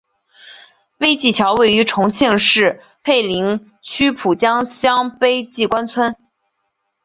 [0.97, 6.15] 碑记桥位于重庆市涪陵区蒲江乡碑记关村。